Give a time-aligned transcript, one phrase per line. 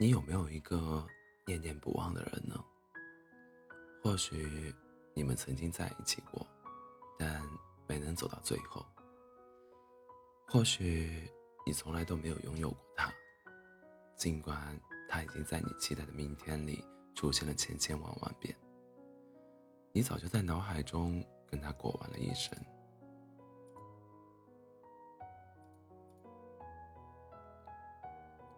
[0.00, 1.06] 你有没有一个
[1.44, 2.58] 念念不忘的人呢？
[4.02, 4.74] 或许
[5.12, 6.46] 你们曾经在一起过，
[7.18, 7.42] 但
[7.86, 8.82] 没能走到最后。
[10.48, 11.30] 或许
[11.66, 13.12] 你从来都没有拥有过他，
[14.16, 14.74] 尽管
[15.06, 16.82] 他已经在你期待的明天里
[17.14, 18.56] 出现了千千万万遍。
[19.92, 22.56] 你早就在脑海中跟他过完了一生。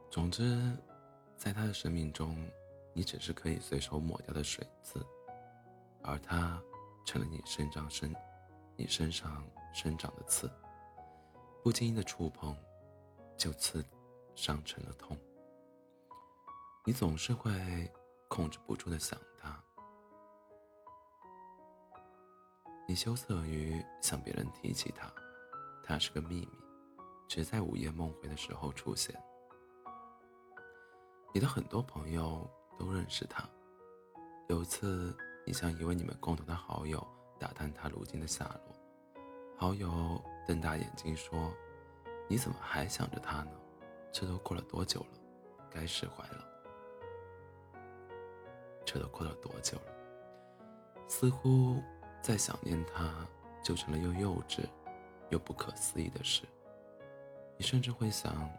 [0.09, 0.72] 总之，
[1.42, 2.37] 在他的生命中，
[2.92, 5.05] 你只是可以随手抹掉的水渍，
[6.00, 6.62] 而他
[7.05, 8.14] 成了你身上生，
[8.77, 10.48] 你身上生长的刺。
[11.60, 12.56] 不经意的触碰，
[13.36, 13.84] 就刺
[14.36, 15.19] 伤成了痛。
[16.84, 17.91] 你总是会
[18.28, 19.61] 控制不住的想他，
[22.86, 25.12] 你羞涩于向别人提起他，
[25.83, 26.59] 他是个秘密，
[27.28, 29.20] 只在午夜梦回的时候出现。
[31.34, 32.47] 你的很多朋友
[32.78, 33.48] 都认识他。
[34.48, 35.16] 有次，
[35.47, 37.02] 你向一位你们共同的好友
[37.38, 39.22] 打探他如今的下落，
[39.56, 41.50] 好友瞪大眼睛说
[42.28, 43.50] ：“你怎么还想着他呢？
[44.12, 45.06] 这都过了多久了？
[45.70, 46.44] 该释怀了。”
[48.84, 49.94] 这都过了多久了？
[51.08, 51.83] 似乎
[52.20, 53.27] 再想念他，
[53.64, 54.66] 就成了又幼稚
[55.30, 56.42] 又不可思议的事。
[57.56, 58.50] 你甚至会想，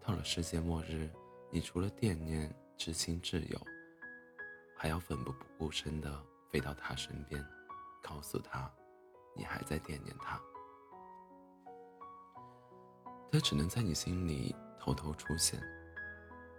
[0.00, 1.08] 到了世界末日。
[1.50, 3.60] 你除了惦念至亲挚友，
[4.76, 7.42] 还要奋不顾身地飞到他身边，
[8.02, 8.70] 告诉他
[9.34, 10.40] 你还在惦念他。
[13.30, 15.60] 他只能在你心里偷偷出现。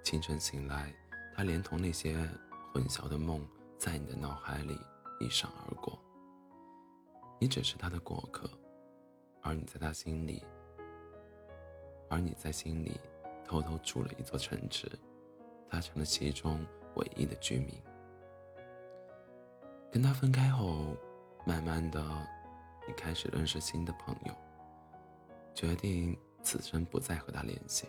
[0.04, 0.94] 清晨醒来，
[1.36, 2.18] 他连同那些
[2.72, 3.46] 混淆的梦，
[3.78, 4.80] 在你的脑海里
[5.20, 6.00] 一闪而过。
[7.40, 8.50] 你只是他的过客，
[9.42, 10.44] 而你在他心里，
[12.10, 13.00] 而你在心里。
[13.48, 14.92] 偷偷筑了一座城池，
[15.70, 16.64] 他成了其中
[16.96, 17.82] 唯一的居民。
[19.90, 20.96] 跟他分开后，
[21.46, 22.04] 慢慢的，
[22.86, 24.34] 你开始认识新的朋友，
[25.56, 27.88] 决定此生不再和他联系。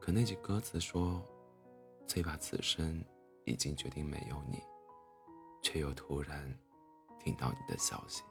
[0.00, 1.20] 可那句歌词说
[2.06, 3.04] ：“最怕此生
[3.44, 4.62] 已经决定没有你，
[5.60, 6.56] 却又突然
[7.18, 8.22] 听到你的消息。”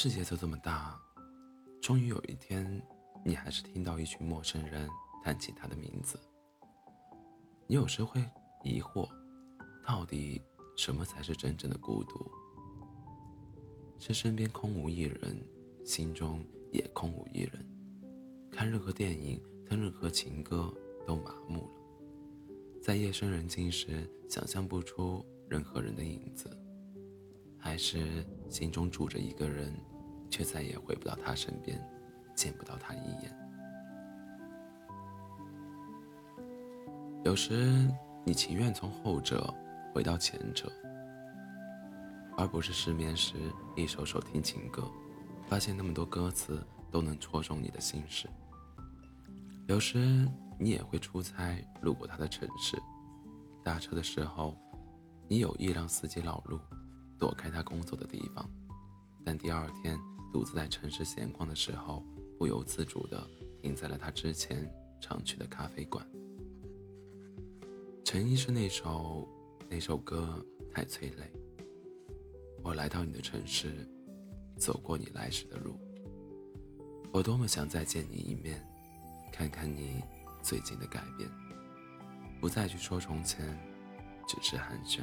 [0.00, 0.96] 世界就这么大，
[1.82, 2.80] 终于有一天，
[3.24, 4.88] 你还是听到一群陌生人
[5.24, 6.16] 谈起他的名字。
[7.66, 8.24] 你有时会
[8.62, 9.08] 疑惑，
[9.84, 10.40] 到底
[10.76, 12.30] 什么才是真正的孤独？
[13.98, 15.36] 是身边空无一人，
[15.84, 17.66] 心中也空无一人，
[18.52, 20.72] 看任何电影，听任何情歌
[21.08, 26.48] 都麻木了，在夜深人静时想象不出任何人的影子。
[27.68, 29.70] 还是心中住着一个人，
[30.30, 31.78] 却再也回不到他身边，
[32.34, 33.38] 见不到他一眼。
[37.26, 37.86] 有时
[38.24, 39.52] 你情愿从后者
[39.92, 40.72] 回到前者，
[42.38, 43.34] 而不是失眠时
[43.76, 44.90] 一首首听情歌，
[45.46, 48.26] 发现那么多歌词都能戳中你的心事。
[49.66, 50.26] 有时
[50.58, 52.80] 你也会出差路过他的城市，
[53.62, 54.56] 打车的时候，
[55.28, 56.58] 你有意让司机绕路。
[57.18, 58.48] 躲开他工作的地方，
[59.24, 59.98] 但第二天
[60.32, 62.04] 独自在城市闲逛的时候，
[62.38, 63.28] 不由自主地
[63.60, 64.70] 停在了他之前
[65.00, 66.06] 常去的咖啡馆。
[68.04, 69.28] 陈奕是那首
[69.68, 71.30] 那首歌太催泪。
[72.62, 73.88] 我来到你的城市，
[74.56, 75.78] 走过你来时的路。
[77.10, 78.64] 我多么想再见你一面，
[79.32, 80.02] 看看你
[80.42, 81.28] 最近的改变，
[82.40, 83.58] 不再去说从前，
[84.26, 85.00] 只是寒暄。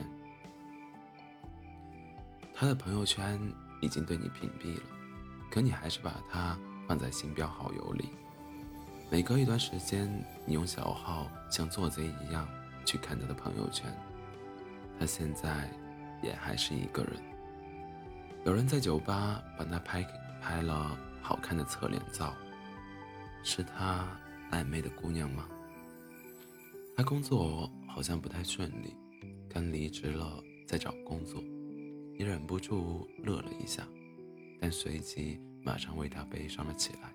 [2.58, 3.38] 他的朋友圈
[3.82, 4.84] 已经对你屏蔽了，
[5.52, 6.58] 可你还是把他
[6.88, 8.08] 放在星标好友里。
[9.12, 10.10] 每隔一段时间，
[10.46, 12.48] 你用小号像做贼一样
[12.86, 13.94] 去看他的朋友圈。
[14.98, 15.70] 他现在
[16.24, 17.22] 也还是一个人。
[18.46, 20.02] 有人在酒吧帮他拍
[20.42, 22.34] 拍了好看的侧脸照，
[23.44, 24.08] 是他
[24.50, 25.46] 暧昧的姑娘吗？
[26.96, 28.96] 他工作好像不太顺利，
[29.50, 31.44] 刚离职了，在找工作。
[32.18, 33.86] 你忍不住乐了一下，
[34.62, 37.14] 但随即马上为他悲伤了起来。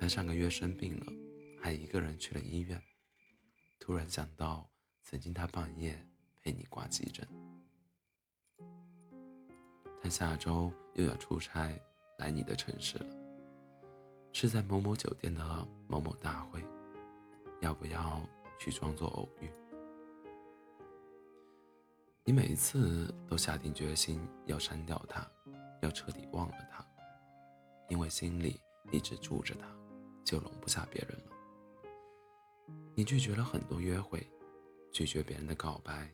[0.00, 1.06] 他上个月生病了，
[1.60, 2.82] 还一个人去了医院。
[3.78, 4.68] 突然想到，
[5.04, 5.96] 曾经他半夜
[6.42, 7.26] 陪你挂急诊。
[10.02, 11.72] 他下周又要出差
[12.18, 13.16] 来你的城市了，
[14.32, 16.60] 是在某某酒店的某某大会，
[17.60, 18.20] 要不要
[18.58, 19.48] 去装作偶遇？
[22.24, 25.28] 你每一次都下定决心要删掉他，
[25.80, 26.86] 要彻底忘了他，
[27.88, 28.60] 因为心里
[28.92, 29.66] 一直住着他，
[30.24, 31.32] 就容不下别人了。
[32.94, 34.24] 你拒绝了很多约会，
[34.92, 36.08] 拒绝别人的告白，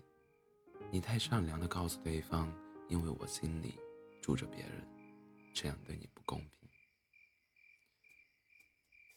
[0.90, 2.50] 你太善良的告诉对方，
[2.88, 3.78] 因为我心里
[4.22, 4.88] 住着别人，
[5.54, 6.70] 这样对你不公平。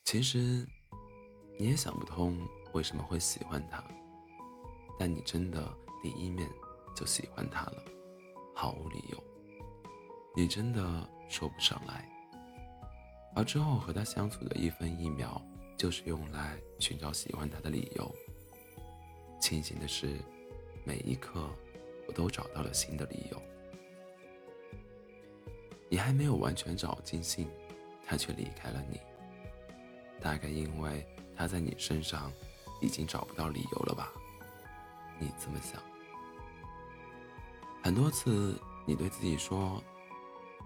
[0.04, 0.68] 其实，
[1.58, 3.82] 你也想不通为什么会喜欢他，
[5.00, 5.74] 但你真的
[6.04, 6.50] 第一面
[6.96, 7.84] 就喜欢他了，
[8.56, 9.24] 毫无理由，
[10.36, 12.08] 你真的说不上来。
[13.36, 15.42] 而之后和他相处的一分一秒。
[15.78, 18.16] 就是用来寻找喜欢他的理由。
[19.40, 20.16] 庆幸的是，
[20.84, 21.50] 每一刻
[22.08, 23.42] 我都找到了新的理由。
[25.90, 27.50] 你还没有完全找尽兴，
[28.06, 29.00] 他却离开了你。
[30.20, 31.04] 大概因为
[31.36, 32.32] 他在你身上
[32.80, 34.14] 已经找不到理由了吧？
[35.18, 35.82] 你这么想？
[37.84, 39.84] 很多次，你对自己说：“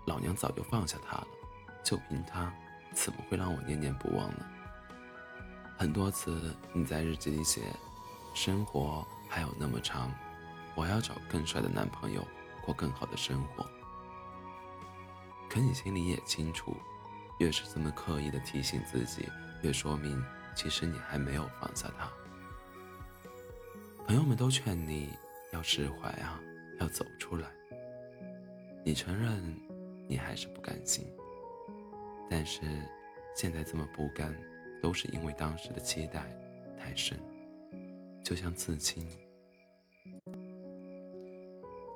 [0.06, 1.28] 老娘早就放下他了，
[1.84, 2.54] 就凭他，
[2.94, 4.46] 怎么会让我念念不忘呢？”
[5.78, 7.62] 很多次，你在日记里写
[8.36, 10.12] ：“生活还有那么长，
[10.76, 12.26] 我要找更帅的男朋友，
[12.66, 13.66] 过更好的生活。”
[15.50, 16.76] 可你心里也清楚，
[17.38, 19.30] 越是这么刻意的提醒自己，
[19.62, 20.22] 越说明
[20.54, 22.10] 其实你还没有放下他。
[24.06, 25.14] 朋友们都劝你
[25.54, 26.40] 要释怀啊，
[26.80, 27.48] 要走出来。
[28.84, 29.42] 你承认
[30.08, 31.06] 你还是不甘心，
[32.30, 32.62] 但是
[33.36, 34.36] 现在这么不甘。
[34.82, 36.24] 都是因为当时的期待
[36.78, 37.18] 太深，
[38.24, 39.08] 就像刺青，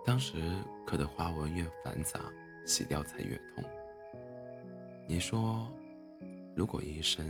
[0.04, 0.42] 当时
[0.88, 2.20] 刻的花纹越繁杂，
[2.66, 3.64] 洗掉才越痛。
[5.08, 5.72] 你说，
[6.56, 7.24] 如果一生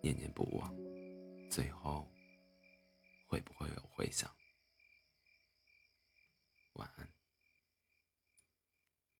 [0.00, 0.74] 念念不忘，
[1.48, 2.04] 最后
[3.28, 4.28] 会不会有回响？
[6.78, 7.17] Waan.